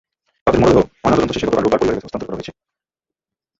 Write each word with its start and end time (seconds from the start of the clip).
তাঁদের 0.47 0.61
মরদেহ 0.61 0.83
ময়নাতদন্ত 1.01 1.31
শেষে 1.33 1.47
গতকাল 1.47 1.63
রোববার 1.63 1.79
পরিবারের 1.79 1.97
কাছে 1.97 2.07
হস্তান্তর 2.07 2.27
করা 2.27 2.37
হয়েছে। 2.37 2.51